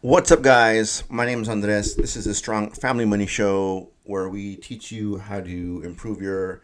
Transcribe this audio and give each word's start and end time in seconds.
What's 0.00 0.30
up, 0.30 0.42
guys? 0.42 1.02
My 1.08 1.26
name 1.26 1.42
is 1.42 1.48
Andres. 1.48 1.96
This 1.96 2.14
is 2.14 2.28
a 2.28 2.32
Strong 2.32 2.70
Family 2.70 3.04
Money 3.04 3.26
Show 3.26 3.88
where 4.04 4.28
we 4.28 4.54
teach 4.54 4.92
you 4.92 5.18
how 5.18 5.40
to 5.40 5.82
improve 5.84 6.22
your 6.22 6.62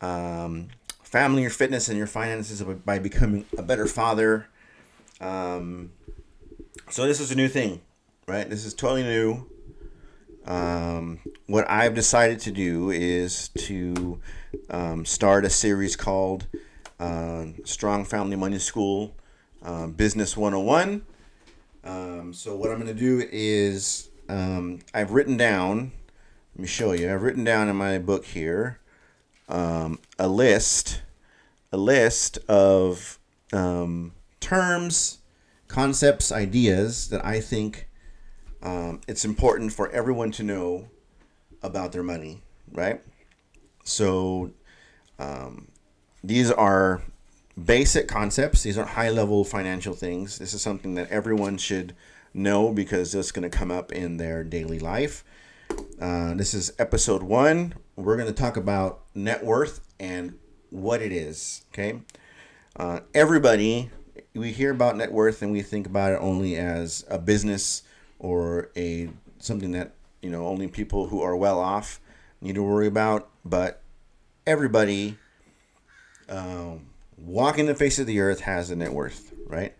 um, 0.00 0.68
family, 1.02 1.42
your 1.42 1.50
fitness, 1.50 1.88
and 1.88 1.98
your 1.98 2.06
finances 2.06 2.62
by 2.62 3.00
becoming 3.00 3.44
a 3.58 3.62
better 3.62 3.88
father. 3.88 4.46
Um, 5.20 5.90
so, 6.88 7.08
this 7.08 7.18
is 7.18 7.32
a 7.32 7.34
new 7.34 7.48
thing, 7.48 7.80
right? 8.28 8.48
This 8.48 8.64
is 8.64 8.72
totally 8.72 9.02
new. 9.02 9.50
Um, 10.46 11.18
what 11.48 11.68
I've 11.68 11.96
decided 11.96 12.38
to 12.38 12.52
do 12.52 12.90
is 12.90 13.48
to 13.48 14.20
um, 14.70 15.04
start 15.04 15.44
a 15.44 15.50
series 15.50 15.96
called 15.96 16.46
uh, 17.00 17.46
Strong 17.64 18.04
Family 18.04 18.36
Money 18.36 18.60
School 18.60 19.16
uh, 19.60 19.88
Business 19.88 20.36
101. 20.36 21.04
Um, 21.84 22.32
so, 22.32 22.56
what 22.56 22.70
I'm 22.70 22.80
going 22.80 22.94
to 22.94 23.00
do 23.00 23.26
is 23.30 24.10
um, 24.28 24.80
I've 24.92 25.12
written 25.12 25.36
down, 25.36 25.92
let 26.54 26.62
me 26.62 26.66
show 26.66 26.92
you, 26.92 27.12
I've 27.12 27.22
written 27.22 27.44
down 27.44 27.68
in 27.68 27.76
my 27.76 27.98
book 27.98 28.24
here 28.24 28.80
um, 29.48 29.98
a 30.18 30.28
list, 30.28 31.02
a 31.72 31.76
list 31.76 32.38
of 32.48 33.18
um, 33.52 34.12
terms, 34.40 35.18
concepts, 35.68 36.30
ideas 36.30 37.08
that 37.08 37.24
I 37.24 37.40
think 37.40 37.88
um, 38.62 39.00
it's 39.08 39.24
important 39.24 39.72
for 39.72 39.90
everyone 39.90 40.30
to 40.32 40.42
know 40.42 40.88
about 41.62 41.92
their 41.92 42.02
money, 42.02 42.42
right? 42.70 43.00
So, 43.84 44.52
um, 45.18 45.68
these 46.22 46.50
are 46.50 47.02
basic 47.64 48.08
concepts. 48.08 48.62
These 48.62 48.78
aren't 48.78 48.90
high 48.90 49.10
level 49.10 49.44
financial 49.44 49.94
things. 49.94 50.38
This 50.38 50.54
is 50.54 50.62
something 50.62 50.94
that 50.94 51.10
everyone 51.10 51.58
should 51.58 51.94
know 52.32 52.72
because 52.72 53.14
it's 53.14 53.32
going 53.32 53.48
to 53.48 53.56
come 53.56 53.70
up 53.70 53.92
in 53.92 54.16
their 54.16 54.44
daily 54.44 54.78
life. 54.78 55.24
Uh, 56.00 56.34
this 56.34 56.54
is 56.54 56.72
episode 56.78 57.22
one. 57.22 57.74
We're 57.96 58.16
going 58.16 58.28
to 58.28 58.34
talk 58.34 58.56
about 58.56 59.02
net 59.14 59.44
worth 59.44 59.80
and 59.98 60.38
what 60.70 61.02
it 61.02 61.12
is. 61.12 61.64
Okay. 61.72 62.00
Uh, 62.76 63.00
everybody, 63.14 63.90
we 64.34 64.52
hear 64.52 64.70
about 64.70 64.96
net 64.96 65.12
worth 65.12 65.42
and 65.42 65.52
we 65.52 65.62
think 65.62 65.86
about 65.86 66.12
it 66.12 66.18
only 66.20 66.56
as 66.56 67.04
a 67.08 67.18
business 67.18 67.82
or 68.18 68.70
a 68.76 69.10
something 69.38 69.72
that 69.72 69.94
you 70.22 70.30
know 70.30 70.46
only 70.46 70.68
people 70.68 71.06
who 71.06 71.22
are 71.22 71.34
well 71.34 71.58
off 71.58 72.00
need 72.40 72.54
to 72.54 72.62
worry 72.62 72.86
about. 72.86 73.28
But 73.44 73.82
everybody 74.46 75.16
um, 76.28 76.86
walking 77.20 77.66
the 77.66 77.74
face 77.74 77.98
of 77.98 78.06
the 78.06 78.20
earth 78.20 78.40
has 78.40 78.70
a 78.70 78.76
net 78.76 78.92
worth, 78.92 79.32
right? 79.46 79.74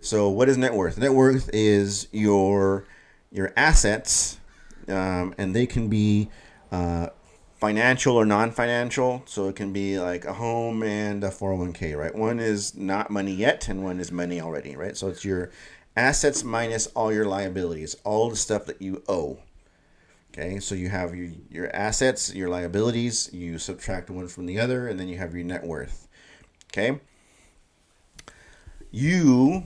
So 0.00 0.28
what 0.28 0.48
is 0.48 0.56
net 0.56 0.74
worth? 0.74 0.98
Net 0.98 1.12
worth 1.12 1.50
is 1.52 2.08
your 2.12 2.86
your 3.32 3.52
assets, 3.56 4.38
um, 4.88 5.34
and 5.36 5.54
they 5.54 5.66
can 5.66 5.88
be 5.88 6.30
uh, 6.70 7.08
financial 7.56 8.16
or 8.16 8.24
non-financial. 8.24 9.22
So 9.26 9.48
it 9.48 9.56
can 9.56 9.72
be 9.72 9.98
like 9.98 10.24
a 10.24 10.32
home 10.32 10.82
and 10.82 11.22
a 11.24 11.28
401k, 11.30 11.96
right? 11.96 12.14
One 12.14 12.38
is 12.38 12.76
not 12.76 13.10
money 13.10 13.32
yet, 13.32 13.68
and 13.68 13.82
one 13.82 14.00
is 14.00 14.12
money 14.12 14.40
already, 14.40 14.76
right? 14.76 14.96
So 14.96 15.08
it's 15.08 15.24
your 15.24 15.50
assets 15.96 16.44
minus 16.44 16.86
all 16.88 17.12
your 17.12 17.26
liabilities, 17.26 17.96
all 18.04 18.30
the 18.30 18.36
stuff 18.36 18.66
that 18.66 18.80
you 18.80 19.02
owe. 19.08 19.38
Okay, 20.32 20.60
so 20.60 20.74
you 20.74 20.90
have 20.90 21.14
your, 21.14 21.30
your 21.50 21.74
assets, 21.74 22.34
your 22.34 22.50
liabilities, 22.50 23.30
you 23.32 23.58
subtract 23.58 24.10
one 24.10 24.28
from 24.28 24.44
the 24.44 24.60
other, 24.60 24.86
and 24.86 25.00
then 25.00 25.08
you 25.08 25.16
have 25.16 25.34
your 25.34 25.44
net 25.44 25.64
worth. 25.64 26.05
Okay? 26.76 27.00
You 28.90 29.64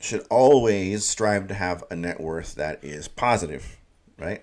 should 0.00 0.26
always 0.30 1.06
strive 1.06 1.48
to 1.48 1.54
have 1.54 1.82
a 1.90 1.96
net 1.96 2.20
worth 2.20 2.56
that 2.56 2.84
is 2.84 3.08
positive, 3.08 3.78
right? 4.18 4.42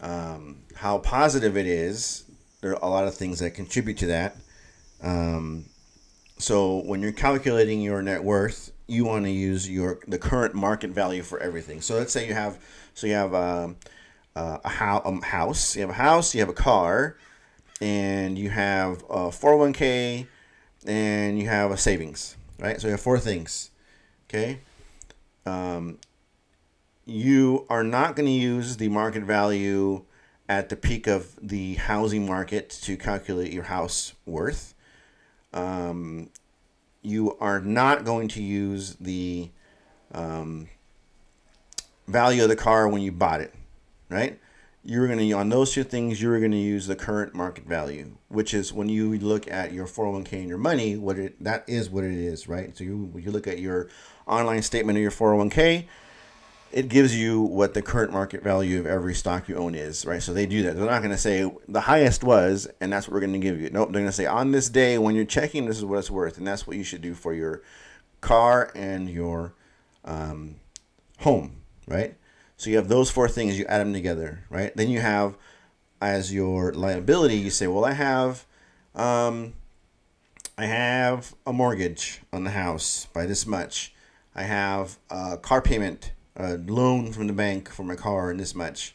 Um, 0.00 0.62
how 0.76 0.98
positive 0.98 1.56
it 1.56 1.66
is, 1.66 2.24
there 2.62 2.72
are 2.72 2.82
a 2.82 2.88
lot 2.88 3.06
of 3.06 3.14
things 3.14 3.40
that 3.40 3.50
contribute 3.50 3.98
to 3.98 4.06
that. 4.06 4.36
Um, 5.02 5.66
so 6.38 6.78
when 6.84 7.02
you're 7.02 7.12
calculating 7.12 7.82
your 7.82 8.00
net 8.00 8.24
worth, 8.24 8.72
you 8.86 9.04
want 9.04 9.26
to 9.26 9.30
use 9.30 9.68
your 9.68 10.00
the 10.08 10.18
current 10.18 10.54
market 10.54 10.90
value 10.90 11.22
for 11.22 11.38
everything. 11.38 11.80
So 11.82 11.96
let's 11.96 12.12
say 12.12 12.26
you 12.26 12.34
have 12.34 12.58
so 12.94 13.06
you 13.06 13.14
have 13.14 13.34
um, 13.34 13.76
uh, 14.36 14.58
a, 14.64 14.68
ho- 14.68 15.02
a 15.04 15.24
house, 15.24 15.76
you 15.76 15.82
have 15.82 15.90
a 15.90 15.94
house, 15.94 16.34
you 16.34 16.40
have 16.40 16.48
a 16.48 16.54
car, 16.54 17.16
and 17.80 18.38
you 18.38 18.50
have 18.50 19.02
a 19.04 19.28
401k, 19.28 20.26
and 20.84 21.38
you 21.38 21.48
have 21.48 21.70
a 21.70 21.76
savings, 21.76 22.36
right? 22.58 22.80
So 22.80 22.88
you 22.88 22.92
have 22.92 23.00
four 23.00 23.18
things, 23.18 23.70
okay? 24.28 24.60
Um, 25.46 25.98
you 27.06 27.66
are 27.68 27.84
not 27.84 28.16
going 28.16 28.26
to 28.26 28.32
use 28.32 28.76
the 28.76 28.88
market 28.88 29.24
value 29.24 30.04
at 30.48 30.68
the 30.68 30.76
peak 30.76 31.06
of 31.06 31.34
the 31.40 31.74
housing 31.74 32.26
market 32.26 32.70
to 32.70 32.96
calculate 32.96 33.52
your 33.52 33.64
house 33.64 34.14
worth. 34.26 34.74
Um, 35.52 36.30
you 37.02 37.36
are 37.38 37.60
not 37.60 38.04
going 38.04 38.28
to 38.28 38.42
use 38.42 38.96
the 38.96 39.50
um, 40.12 40.68
value 42.06 42.42
of 42.42 42.48
the 42.48 42.56
car 42.56 42.88
when 42.88 43.02
you 43.02 43.12
bought 43.12 43.40
it, 43.40 43.54
right? 44.08 44.38
You're 44.86 45.06
going 45.06 45.18
to, 45.18 45.32
on 45.32 45.48
those 45.48 45.72
two 45.72 45.82
things, 45.82 46.20
you're 46.20 46.38
going 46.38 46.52
to 46.52 46.58
use 46.58 46.86
the 46.86 46.96
current 46.96 47.34
market 47.34 47.64
value, 47.64 48.18
which 48.28 48.52
is 48.52 48.72
when 48.72 48.90
you 48.90 49.16
look 49.18 49.50
at 49.50 49.72
your 49.72 49.86
401k 49.86 50.32
and 50.32 50.48
your 50.48 50.58
money, 50.58 50.96
what 50.96 51.18
it, 51.18 51.42
that 51.42 51.64
is 51.66 51.88
what 51.88 52.04
it 52.04 52.12
is, 52.12 52.48
right? 52.48 52.76
So 52.76 52.84
you, 52.84 53.10
you 53.16 53.30
look 53.30 53.46
at 53.46 53.58
your 53.58 53.88
online 54.26 54.60
statement 54.62 54.98
of 54.98 55.02
your 55.02 55.10
401k, 55.10 55.86
it 56.74 56.88
gives 56.88 57.16
you 57.16 57.40
what 57.40 57.72
the 57.72 57.80
current 57.80 58.12
market 58.12 58.42
value 58.42 58.80
of 58.80 58.86
every 58.86 59.14
stock 59.14 59.48
you 59.48 59.56
own 59.56 59.76
is, 59.76 60.04
right? 60.04 60.20
So 60.20 60.34
they 60.34 60.44
do 60.44 60.64
that. 60.64 60.76
They're 60.76 60.84
not 60.84 61.02
going 61.02 61.12
to 61.12 61.16
say 61.16 61.50
the 61.68 61.82
highest 61.82 62.24
was, 62.24 62.68
and 62.80 62.92
that's 62.92 63.06
what 63.06 63.14
we're 63.14 63.20
going 63.20 63.32
to 63.32 63.38
give 63.38 63.60
you. 63.60 63.70
Nope, 63.70 63.90
they're 63.92 64.02
going 64.02 64.06
to 64.06 64.12
say 64.12 64.26
on 64.26 64.50
this 64.50 64.68
day 64.68 64.98
when 64.98 65.14
you're 65.14 65.24
checking, 65.24 65.66
this 65.66 65.78
is 65.78 65.84
what 65.84 66.00
it's 66.00 66.10
worth, 66.10 66.36
and 66.36 66.46
that's 66.46 66.66
what 66.66 66.76
you 66.76 66.82
should 66.82 67.00
do 67.00 67.14
for 67.14 67.32
your 67.32 67.62
car 68.20 68.72
and 68.74 69.08
your 69.08 69.54
um, 70.04 70.56
home, 71.20 71.62
right? 71.86 72.16
So 72.56 72.70
you 72.70 72.76
have 72.76 72.88
those 72.88 73.10
four 73.10 73.28
things, 73.28 73.58
you 73.58 73.66
add 73.66 73.80
them 73.80 73.92
together, 73.92 74.44
right? 74.48 74.74
Then 74.76 74.88
you 74.88 75.00
have 75.00 75.36
as 76.00 76.32
your 76.32 76.72
liability, 76.72 77.36
you 77.36 77.50
say, 77.50 77.66
well, 77.66 77.84
I 77.84 77.92
have, 77.92 78.46
um, 78.94 79.54
I 80.56 80.66
have 80.66 81.34
a 81.46 81.52
mortgage 81.52 82.20
on 82.32 82.44
the 82.44 82.50
house 82.50 83.06
by 83.12 83.26
this 83.26 83.46
much. 83.46 83.94
I 84.34 84.42
have 84.42 84.98
a 85.10 85.36
car 85.36 85.62
payment, 85.62 86.12
a 86.36 86.56
loan 86.56 87.12
from 87.12 87.26
the 87.26 87.32
bank 87.32 87.70
for 87.70 87.84
my 87.84 87.96
car 87.96 88.30
and 88.30 88.38
this 88.38 88.54
much. 88.54 88.94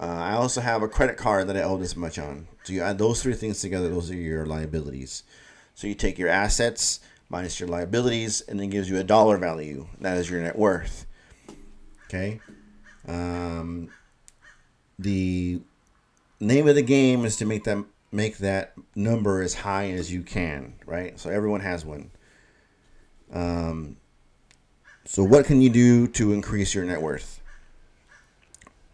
Uh, 0.00 0.06
I 0.06 0.32
also 0.32 0.60
have 0.60 0.82
a 0.82 0.88
credit 0.88 1.16
card 1.16 1.46
that 1.48 1.56
I 1.56 1.62
owe 1.62 1.76
this 1.76 1.96
much 1.96 2.18
on. 2.18 2.48
So 2.62 2.72
you 2.72 2.82
add 2.82 2.98
those 2.98 3.22
three 3.22 3.34
things 3.34 3.60
together, 3.60 3.88
those 3.88 4.10
are 4.10 4.16
your 4.16 4.46
liabilities. 4.46 5.24
So 5.74 5.86
you 5.86 5.94
take 5.94 6.18
your 6.18 6.28
assets 6.28 7.00
minus 7.30 7.60
your 7.60 7.68
liabilities, 7.68 8.42
and 8.42 8.58
then 8.58 8.68
gives 8.68 8.90
you 8.90 8.98
a 8.98 9.04
dollar 9.04 9.38
value. 9.38 9.86
That 10.00 10.18
is 10.18 10.28
your 10.28 10.42
net 10.42 10.58
worth. 10.58 11.06
Okay. 12.06 12.40
Um, 13.10 13.88
the 14.98 15.60
name 16.38 16.68
of 16.68 16.76
the 16.76 16.82
game 16.82 17.24
is 17.24 17.36
to 17.38 17.44
make 17.44 17.64
them 17.64 17.86
make 18.12 18.38
that 18.38 18.72
number 18.94 19.42
as 19.42 19.54
high 19.54 19.90
as 19.90 20.12
you 20.12 20.22
can, 20.22 20.74
right? 20.86 21.18
So 21.18 21.30
everyone 21.30 21.60
has 21.60 21.84
one. 21.84 22.10
Um, 23.32 23.96
so 25.04 25.24
what 25.24 25.46
can 25.46 25.60
you 25.60 25.70
do 25.70 26.06
to 26.08 26.32
increase 26.32 26.74
your 26.74 26.84
net 26.84 27.02
worth? 27.02 27.40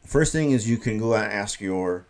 First 0.05 0.32
thing 0.32 0.53
is 0.53 0.69
you 0.69 0.76
can 0.78 0.99
go 0.99 1.15
out 1.15 1.25
and 1.25 1.32
ask 1.32 1.60
your 1.60 2.06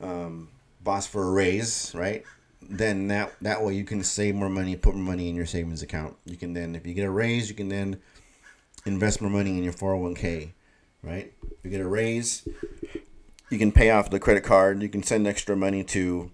um, 0.00 0.48
boss 0.84 1.06
for 1.06 1.24
a 1.24 1.30
raise, 1.30 1.92
right? 1.94 2.24
Then 2.60 3.08
that 3.08 3.32
that 3.40 3.64
way 3.64 3.74
you 3.74 3.84
can 3.84 4.04
save 4.04 4.36
more 4.36 4.48
money, 4.48 4.76
put 4.76 4.94
more 4.94 5.04
money 5.04 5.28
in 5.28 5.34
your 5.34 5.46
savings 5.46 5.82
account. 5.82 6.16
You 6.26 6.36
can 6.36 6.52
then, 6.52 6.76
if 6.76 6.86
you 6.86 6.94
get 6.94 7.06
a 7.06 7.10
raise, 7.10 7.48
you 7.48 7.56
can 7.56 7.68
then 7.68 8.00
invest 8.86 9.20
more 9.20 9.30
money 9.30 9.56
in 9.56 9.64
your 9.64 9.72
401k 9.72 10.52
right? 11.02 11.32
You 11.62 11.70
get 11.70 11.80
a 11.80 11.88
raise, 11.88 12.46
you 13.50 13.58
can 13.58 13.72
pay 13.72 13.90
off 13.90 14.10
the 14.10 14.20
credit 14.20 14.44
card, 14.44 14.82
you 14.82 14.88
can 14.88 15.02
send 15.02 15.26
extra 15.26 15.56
money 15.56 15.84
to 15.84 16.30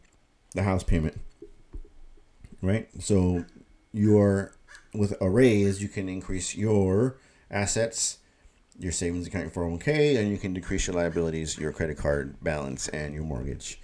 the 0.54 0.62
house 0.62 0.82
payment, 0.82 1.20
right? 2.62 2.88
So 3.00 3.44
you're 3.92 4.52
with 4.94 5.14
a 5.20 5.28
raise, 5.28 5.82
you 5.82 5.88
can 5.88 6.08
increase 6.08 6.54
your 6.54 7.18
assets, 7.50 8.18
your 8.78 8.92
savings 8.92 9.26
account, 9.26 9.44
your 9.44 9.64
401k, 9.64 10.18
and 10.18 10.30
you 10.30 10.38
can 10.38 10.54
decrease 10.54 10.86
your 10.86 10.96
liabilities, 10.96 11.58
your 11.58 11.72
credit 11.72 11.98
card 11.98 12.42
balance, 12.42 12.88
and 12.88 13.12
your 13.12 13.24
mortgage. 13.24 13.80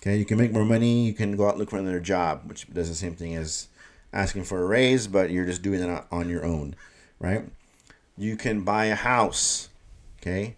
Okay, 0.00 0.16
you 0.16 0.24
can 0.24 0.38
make 0.38 0.52
more 0.52 0.64
money. 0.64 1.06
You 1.06 1.12
can 1.12 1.36
go 1.36 1.46
out 1.46 1.50
and 1.50 1.58
look 1.58 1.70
for 1.70 1.78
another 1.78 1.98
job, 1.98 2.42
which 2.46 2.72
does 2.72 2.88
the 2.88 2.94
same 2.94 3.16
thing 3.16 3.34
as 3.34 3.66
asking 4.12 4.44
for 4.44 4.62
a 4.62 4.66
raise, 4.66 5.08
but 5.08 5.30
you're 5.30 5.44
just 5.44 5.62
doing 5.62 5.82
it 5.82 6.04
on 6.12 6.28
your 6.28 6.44
own, 6.44 6.76
right? 7.18 7.46
You 8.16 8.36
can 8.36 8.62
buy 8.62 8.86
a 8.86 8.94
house 8.94 9.70
Okay. 10.28 10.56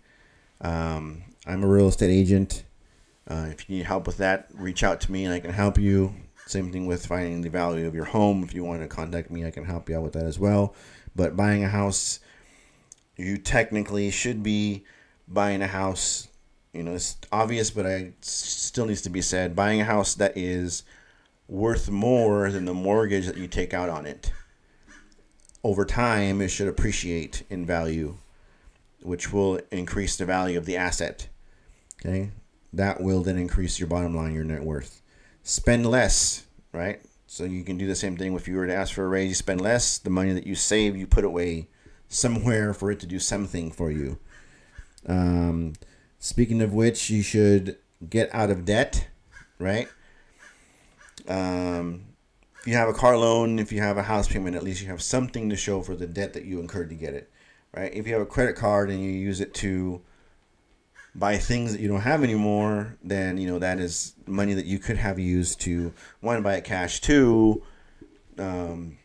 Um, 0.60 1.22
I'm 1.46 1.62
a 1.62 1.66
real 1.66 1.88
estate 1.88 2.10
agent. 2.10 2.64
Uh, 3.28 3.48
if 3.50 3.68
you 3.68 3.76
need 3.76 3.86
help 3.86 4.06
with 4.06 4.16
that, 4.18 4.48
reach 4.52 4.82
out 4.82 5.00
to 5.02 5.12
me 5.12 5.24
and 5.24 5.32
I 5.32 5.40
can 5.40 5.52
help 5.52 5.78
you. 5.78 6.14
Same 6.46 6.72
thing 6.72 6.86
with 6.86 7.06
finding 7.06 7.42
the 7.42 7.50
value 7.50 7.86
of 7.86 7.94
your 7.94 8.06
home. 8.06 8.42
If 8.42 8.52
you 8.52 8.64
want 8.64 8.82
to 8.82 8.88
contact 8.88 9.30
me, 9.30 9.46
I 9.46 9.50
can 9.50 9.64
help 9.64 9.88
you 9.88 9.96
out 9.96 10.02
with 10.02 10.14
that 10.14 10.24
as 10.24 10.38
well. 10.38 10.74
But 11.14 11.36
buying 11.36 11.62
a 11.62 11.68
house 11.68 12.20
you 13.20 13.36
technically 13.36 14.10
should 14.10 14.42
be 14.42 14.84
buying 15.28 15.62
a 15.62 15.66
house. 15.66 16.28
You 16.72 16.82
know, 16.82 16.94
it's 16.94 17.16
obvious, 17.30 17.70
but 17.70 17.86
I 17.86 18.12
still 18.22 18.86
needs 18.86 19.02
to 19.02 19.10
be 19.10 19.20
said. 19.20 19.54
Buying 19.54 19.80
a 19.80 19.84
house 19.84 20.14
that 20.14 20.36
is 20.36 20.82
worth 21.48 21.90
more 21.90 22.50
than 22.50 22.64
the 22.64 22.74
mortgage 22.74 23.26
that 23.26 23.36
you 23.36 23.46
take 23.46 23.74
out 23.74 23.88
on 23.88 24.06
it. 24.06 24.32
Over 25.62 25.84
time, 25.84 26.40
it 26.40 26.48
should 26.48 26.68
appreciate 26.68 27.42
in 27.50 27.66
value, 27.66 28.16
which 29.02 29.32
will 29.32 29.60
increase 29.70 30.16
the 30.16 30.24
value 30.24 30.58
of 30.58 30.66
the 30.66 30.76
asset. 30.76 31.28
Okay, 32.00 32.30
that 32.72 33.00
will 33.00 33.22
then 33.22 33.38
increase 33.38 33.78
your 33.78 33.88
bottom 33.88 34.14
line, 34.14 34.34
your 34.34 34.44
net 34.44 34.62
worth. 34.62 35.02
Spend 35.42 35.86
less, 35.86 36.46
right? 36.72 37.00
So 37.26 37.44
you 37.44 37.62
can 37.62 37.78
do 37.78 37.86
the 37.86 37.94
same 37.94 38.16
thing 38.16 38.34
if 38.34 38.48
you 38.48 38.56
were 38.56 38.66
to 38.66 38.74
ask 38.74 38.94
for 38.94 39.04
a 39.04 39.08
raise, 39.08 39.28
you 39.28 39.34
spend 39.34 39.60
less. 39.60 39.98
The 39.98 40.10
money 40.10 40.32
that 40.32 40.46
you 40.46 40.54
save, 40.54 40.96
you 40.96 41.06
put 41.06 41.24
away 41.24 41.68
somewhere 42.08 42.74
for 42.74 42.90
it 42.90 42.98
to 43.00 43.06
do 43.06 43.20
something 43.20 43.70
for 43.70 43.90
you. 43.90 44.18
Um, 45.06 45.74
speaking 46.18 46.60
of 46.60 46.72
which, 46.72 47.08
you 47.08 47.22
should 47.22 47.76
get 48.08 48.34
out 48.34 48.50
of 48.50 48.64
debt, 48.64 49.06
right? 49.58 49.88
Um, 51.28 52.06
if 52.60 52.66
you 52.66 52.74
have 52.74 52.88
a 52.88 52.92
car 52.92 53.16
loan, 53.16 53.58
if 53.58 53.72
you 53.72 53.80
have 53.80 53.96
a 53.96 54.02
house 54.02 54.28
payment, 54.28 54.56
at 54.56 54.64
least 54.64 54.82
you 54.82 54.88
have 54.88 55.00
something 55.00 55.48
to 55.50 55.56
show 55.56 55.82
for 55.82 55.94
the 55.94 56.06
debt 56.06 56.32
that 56.32 56.44
you 56.44 56.60
incurred 56.60 56.90
to 56.90 56.96
get 56.96 57.14
it, 57.14 57.30
right? 57.74 57.92
If 57.92 58.06
you 58.06 58.12
have 58.12 58.22
a 58.22 58.26
credit 58.26 58.56
card 58.56 58.90
and 58.90 59.02
you 59.02 59.10
use 59.10 59.40
it 59.40 59.54
to 59.54 60.00
buy 61.14 61.38
things 61.38 61.72
that 61.72 61.80
you 61.80 61.88
don't 61.88 62.00
have 62.00 62.22
anymore, 62.22 62.96
then 63.02 63.36
you 63.38 63.48
know 63.48 63.58
that 63.58 63.78
is 63.78 64.14
money 64.26 64.54
that 64.54 64.66
you 64.66 64.78
could 64.78 64.96
have 64.96 65.18
used 65.18 65.60
to 65.62 65.92
one 66.20 66.42
buy 66.42 66.54
it 66.54 66.64
cash, 66.64 67.00
two 67.00 67.62
um, 68.38 68.98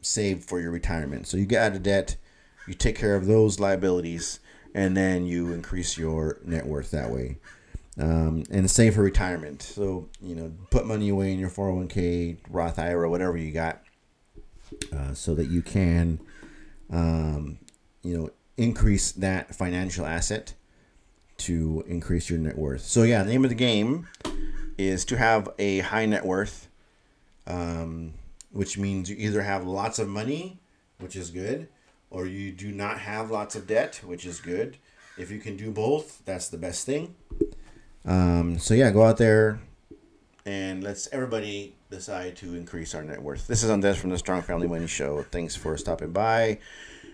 save 0.00 0.44
for 0.44 0.60
your 0.60 0.70
retirement. 0.70 1.26
So 1.26 1.36
you 1.36 1.46
get 1.46 1.62
out 1.62 1.76
of 1.76 1.82
debt, 1.82 2.16
you 2.66 2.74
take 2.74 2.96
care 2.96 3.16
of 3.16 3.26
those 3.26 3.60
liabilities, 3.60 4.40
and 4.74 4.96
then 4.96 5.26
you 5.26 5.52
increase 5.52 5.98
your 5.98 6.38
net 6.44 6.66
worth 6.66 6.90
that 6.90 7.10
way. 7.10 7.38
Um, 7.98 8.44
and 8.50 8.70
save 8.70 8.94
for 8.94 9.02
retirement. 9.02 9.60
So 9.60 10.08
you 10.22 10.34
know, 10.34 10.52
put 10.70 10.86
money 10.86 11.10
away 11.10 11.32
in 11.32 11.38
your 11.38 11.50
401k, 11.50 12.38
Roth 12.48 12.78
IRA, 12.78 13.08
whatever 13.10 13.36
you 13.36 13.52
got, 13.52 13.82
uh, 14.96 15.12
so 15.12 15.34
that 15.34 15.48
you 15.48 15.60
can, 15.60 16.18
um, 16.90 17.58
you 18.02 18.16
know, 18.16 18.30
increase 18.56 19.12
that 19.12 19.54
financial 19.54 20.06
asset 20.06 20.54
to 21.38 21.84
increase 21.86 22.30
your 22.30 22.38
net 22.38 22.56
worth. 22.56 22.82
So 22.82 23.02
yeah, 23.02 23.22
the 23.22 23.30
name 23.30 23.44
of 23.44 23.50
the 23.50 23.56
game 23.56 24.08
is 24.78 25.04
to 25.06 25.16
have 25.16 25.48
a 25.58 25.80
high 25.80 26.06
net 26.06 26.24
worth, 26.24 26.68
um, 27.46 28.14
which 28.50 28.78
means 28.78 29.10
you 29.10 29.16
either 29.18 29.42
have 29.42 29.66
lots 29.66 29.98
of 29.98 30.08
money, 30.08 30.60
which 30.98 31.16
is 31.16 31.30
good, 31.30 31.68
or 32.10 32.26
you 32.26 32.52
do 32.52 32.70
not 32.72 32.98
have 32.98 33.30
lots 33.30 33.56
of 33.56 33.66
debt, 33.66 34.00
which 34.04 34.26
is 34.26 34.40
good. 34.40 34.76
If 35.18 35.30
you 35.30 35.38
can 35.38 35.56
do 35.56 35.70
both, 35.70 36.22
that's 36.24 36.48
the 36.48 36.58
best 36.58 36.86
thing. 36.86 37.14
Um, 38.04 38.58
so 38.58 38.74
yeah, 38.74 38.90
go 38.90 39.04
out 39.04 39.16
there 39.16 39.60
and 40.44 40.82
let's 40.82 41.08
everybody 41.12 41.74
decide 41.90 42.36
to 42.36 42.54
increase 42.54 42.94
our 42.94 43.02
net 43.02 43.22
worth. 43.22 43.46
This 43.46 43.62
is 43.62 43.70
Andres 43.70 43.96
from 43.96 44.10
the 44.10 44.18
Strong 44.18 44.42
Family 44.42 44.66
Money 44.66 44.86
Show. 44.86 45.22
Thanks 45.30 45.54
for 45.54 45.76
stopping 45.76 46.12
by, 46.12 46.58